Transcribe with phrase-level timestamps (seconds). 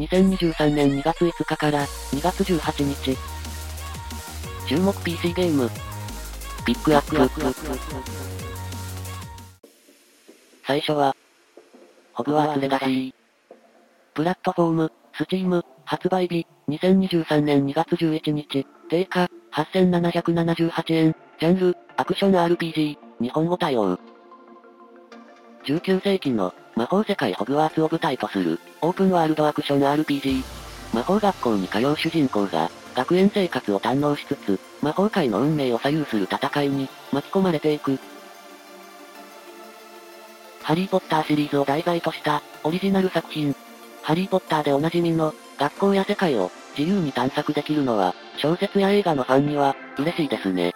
[0.00, 3.18] 2023年2月5日から2月18日。
[4.66, 5.68] 注目 PC ゲーム。
[6.64, 7.16] ピックアップ。
[10.66, 11.14] 最初は、
[12.14, 13.14] ホグワーツレガシー。
[14.14, 23.98] プラットフォーム、スチーム、発売日、2023年2月11日、定価、8778円、ジャンル、アクション RPG、日本語対応。
[25.66, 30.42] 19世紀の魔法世界ホグワーツを舞台とするオープンワールドアクション RPG。
[30.94, 37.98] 魔法学校に通う主人公が学園生活を堪能しつつ魔法界の運命を左右する戦いに巻き込まれていく。
[40.62, 43.54] ハリーポッターシリーズを題材としたオリジナル作品。
[44.02, 50.72] ハリーポッターでおなじみの学校や世界を自由に探索できるのは小説や映画のファンには嬉しいですね。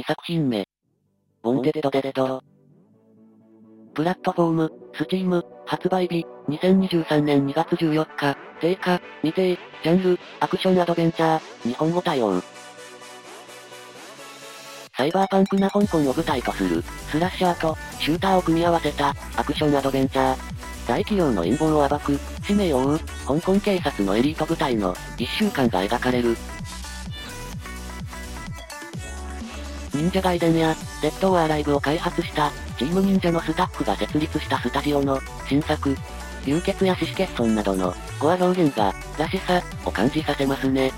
[0.00, 0.64] 2作品目。
[1.42, 2.42] ボンデデドデデド。
[3.92, 12.40] プラットフォーム、スチーム、発売日、2023年2月14日、定価、未定、ジャンル、アクションアドベンチャー、日本語対応。
[14.96, 20.36] サイバーパンクな香港を舞台とする、スラッシャーと、シューターを組み合わせた、アクションアドベンチャー。
[20.88, 26.38] 大企業の陰謀を暴く、使命を追う、香港警察のエリート部隊の、一週間が描かれる。
[30.00, 35.94] 忍者ガイデンや、デッド・オア・ライブを開発した、チーム忍者のスタッフが設立したスタジオの、新作。
[36.46, 40.90] 流血や四死欠損などの、ゴア表現が、らしさ、を感じさせますね。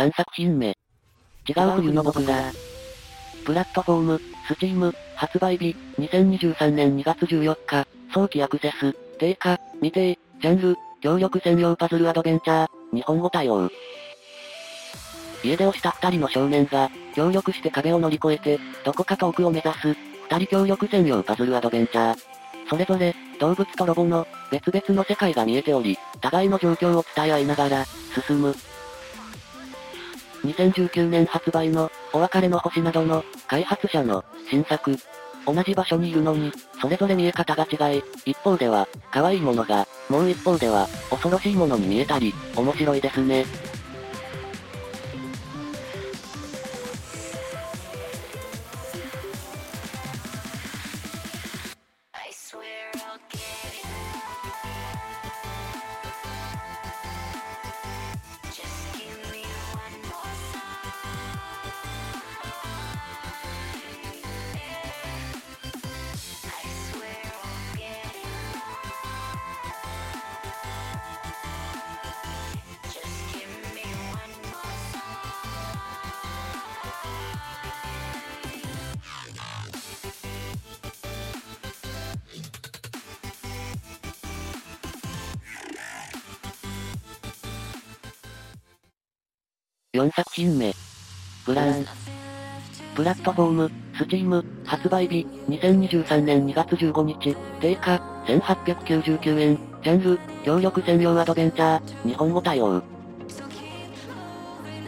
[0.00, 0.74] 3作品目。
[1.46, 2.50] 違う冬の僕ら。
[3.44, 13.68] プラットフォーム、スチーム、発売日、2023年2月14日、早期アクセス、定価、未定、ジャンル、協力専用パズルアドベンチャー、日本語対応。
[15.44, 19.94] 家出をした二人の少年が、協力して壁を乗り越えて、どこか遠くを目指す、
[20.30, 22.18] 二人協力専用パズルアドベンチャー。
[22.70, 27.84] それぞれ、動物とロボの、別々の世界が見えており、互いの状況を伝え合いながら、
[28.26, 28.54] 進む。
[30.44, 34.96] 2019年発売の、お別れの星などの、開発者の、新作。
[35.46, 43.44] 同じ場所にいるのに、それぞれ見え方が違い、一方では、可愛いものが、もう一方では、恐ろしいものに見えたり、面白いですね。
[90.00, 90.72] 4作品目。
[91.44, 91.84] ブラン。
[92.94, 102.82] プラットフォーム、スチーム、発売日、2023年2月15日、定価、1899円、ジャンル、協力専用アドベンチャー、日本語対応。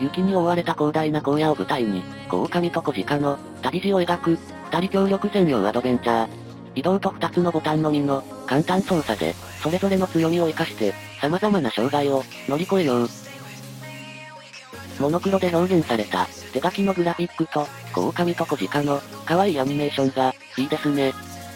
[0.00, 4.38] 雪に覆われた広大な荒野を舞台に、小狼と小鹿の旅路を描く、
[4.72, 6.28] 二人協力専用アドベンチャー。
[6.74, 10.92] 移動と二つのボタンのみの簡単操作で、それぞれの強みを活かして、
[11.22, 13.25] 様々な障害を乗り越えよう。
[14.98, 21.12] モノクロで表現された、手書きのグラフィックと、狼と小鹿の、可愛いアニメーションが、いいですね。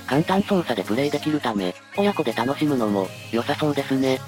[0.07, 4.19] 簡単操作でプレイできるため、親子で楽しむのも、良さそうですね。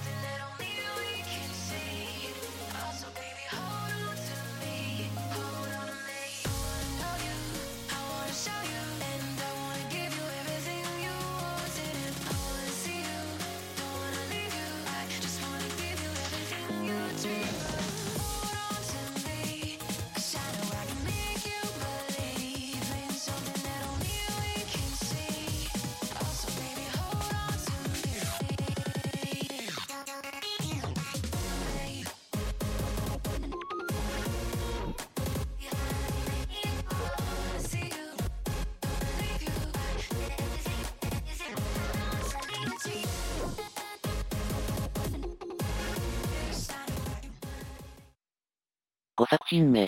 [49.14, 49.87] 5作品目。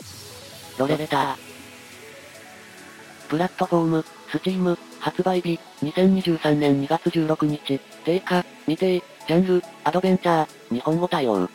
[0.78, 1.36] ロレレター。
[3.30, 11.48] プラットフォーム、スチーム、発売日、2023年2月16日、定価、未定、ジャンル、アドベンチャー、日本語対応。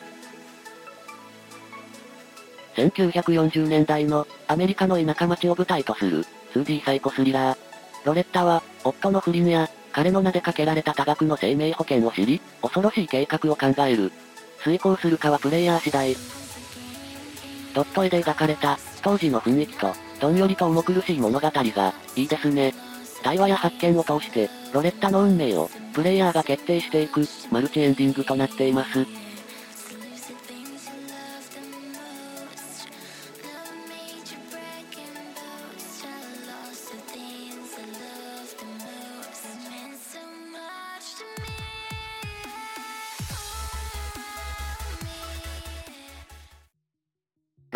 [2.75, 6.25] 1940年代のアメリカの田舎町を舞台とする
[6.56, 7.57] 2D サイコスリラー。
[8.04, 14.12] ロレッタは、夫の不倫や、彼の名でかけられた多額の生命保険を知り、恐ろしい計画を考える。
[14.63, 16.38] 遂行するかはプレイヤー次第。
[17.80, 22.74] ょっと絵で描かれた、当時の雰囲気と、どんよりと重苦しい物語が、いいですね。
[23.24, 29.06] 対話や発見を通して、ロレッタの運命を、プレイヤーが決定していく、マルチエンディングとなっています。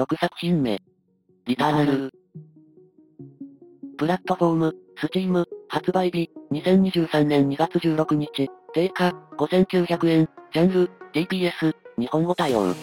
[0.04, 0.82] 6作品目。
[1.46, 2.12] リターナル。
[3.98, 12.74] プラットフォーム、スチーム、発売日、2023年2月16日、定価、5900円、ジャンル、DPS、日本語対応。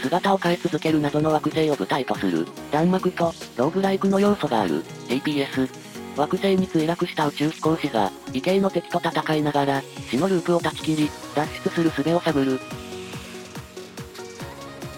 [0.00, 5.68] 姿を変え続ける謎の惑星を舞台とする、弾幕と、ローグライクの要素がある、DPS。
[6.16, 12.58] 惑星に墜落した宇宙飛行士が、異形の敵と戦いながら、死のループを断ち切り、脱出する術を探る、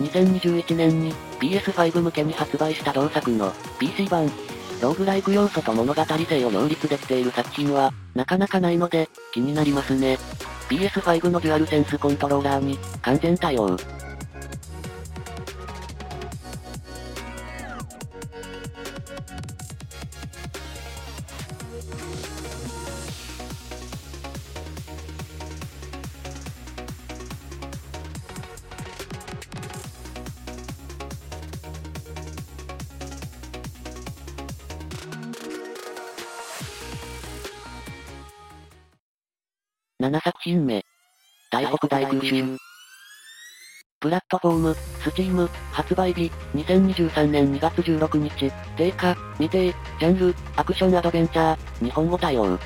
[0.06, 4.30] 2021年に PS5 向けに発売した同作の PC 版。
[4.82, 10.18] ローグライク要素と物語性を両立できている作品は、なかなかないので、気になりますね。
[10.68, 13.76] PS5 のデュアルセンスコントローラーに、完全対応。
[40.06, 40.84] 7作品目。
[41.50, 42.56] 台北大空襲。
[43.98, 52.56] プラットフォーム、スチーム、発売日、2023年2月16日、定価、未定、ジャンル、アクションアドベンチャー、日本語対応。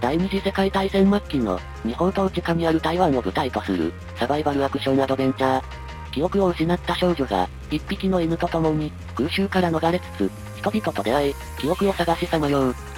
[0.00, 5.62] 第二次世界大戦末期の、日本統治下にある台湾を舞台とする、サバイバルアクションアドベンチャー。
[6.10, 12.95] 記憶を失った少女が、一匹の犬と共に、空襲から逃れつつ、人々と出会い、記憶を探しさまよう。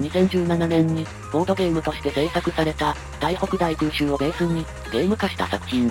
[0.00, 5.90] 2017年に、ボードゲームとして制作された、台北大空襲をベースに、ゲーム化した作品。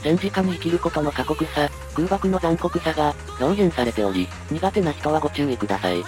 [0.00, 6.04] 戦時下に生きることの過酷さ、空爆の残酷さが、表現されており、苦手な人はご注意ください。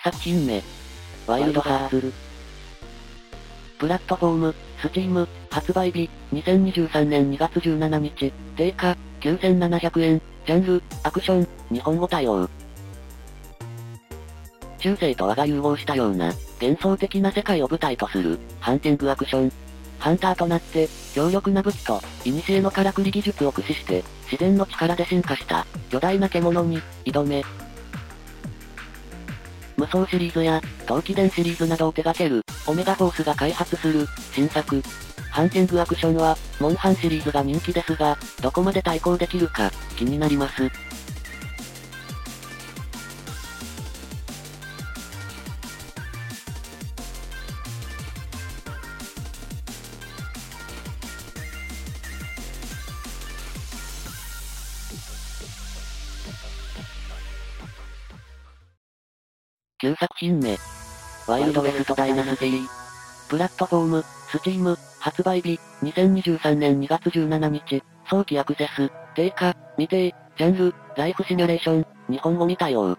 [0.00, 0.62] 作品目。
[1.26, 2.12] ワイルドハーツ。
[3.78, 12.48] プラットフォーム、スチーム、発売日、2023年2月17日、定価、9700円、ジャンル、アクション、日本語対応。
[14.78, 19.52] 中世と和が融合したような、幻想的な世界を舞台とする、ハンティングアクション。
[19.98, 27.44] ハンターとなって、強力な武器と、古のからくり技術を駆使して、自然の力で進化した、巨大な獣に、挑め、
[29.76, 34.82] 無双シリーズや、陶器伝シリーズなどを手掛ける、オメガフォースが開発する、新作。
[35.30, 40.70] ハンティングアクションは、モンハンシリーズが人気ですが、どこまで対抗できるか、気になります。
[59.84, 60.56] 9作品目。
[61.26, 62.66] ワイルドウェストダイナスティ。
[63.28, 72.96] プラットフォーム、スチーム、発売日、2023年2月17日、早期アクセス、定価、未定、ジャンル、ライフシミュレーション、日本語未対応。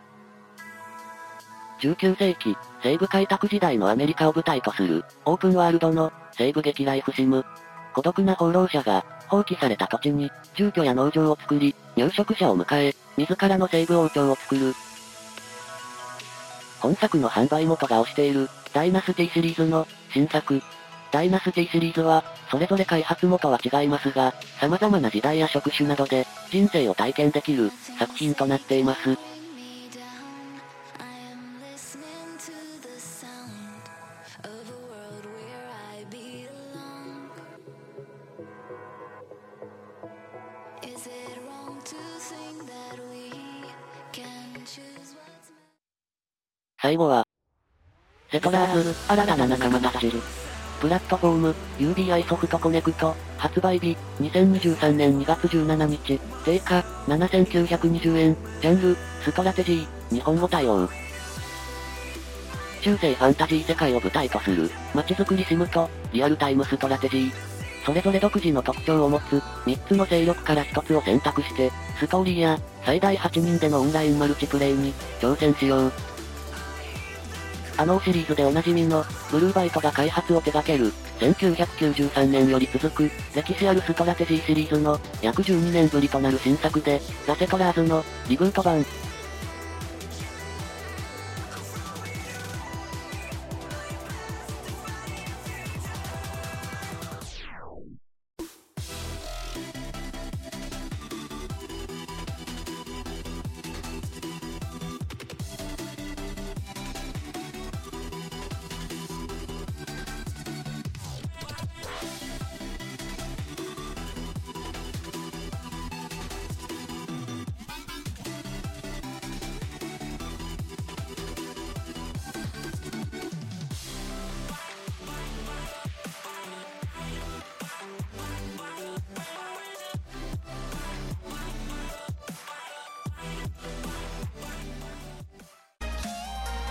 [1.82, 7.44] 19世紀、西部開拓時代のアメリカを舞台とする、オープンワールドの、西部劇ライフシム。
[7.96, 14.76] 孤独な放浪者が、放棄された土地に、住居や農場を作り、入植者を迎え、自らの西部王朝を作る、
[16.80, 20.62] 本作の販売元が推している、ダイナスティシリーズの、新作。
[21.12, 29.35] ダイナスティシリーズは、それぞれ開発元は違いますが、様々な時代や職種などで、人生を体験できる、作品となっています。
[46.86, 47.24] 最後は、
[48.32, 50.22] セトラーズ、新たな仲間たち。
[50.80, 60.88] プラットフォーム、 Ubisoft Connect、発売日、2023年2月17日、定価、7920円、ジャンル、ストラテジー、日本語対応。
[62.84, 67.32] 中世ファンタジー世界を舞台とする、街づくりシムと、リアルタイムストラテジー。
[67.84, 76.15] それぞれ独自の特徴を持つ、3つの勢力から1つを選択して、ストーリーや、最大8人でのオンラインマルチプレイに、挑戦しよう。
[77.78, 88.86] あのシリーズでおなじみの、ブルーバイトが開発を手掛ける、1993年より続く、歴史あるストラテジーシリーズの、約12年ぶりとなる新作で、ザセトラーズの、リブート版、